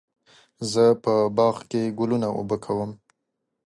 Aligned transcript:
زه 0.71 0.83
په 1.03 1.13
باغ 1.37 1.55
کې 1.69 1.81
ګلونه 1.99 2.27
اوبه 2.37 2.57
کوم. 2.65 2.91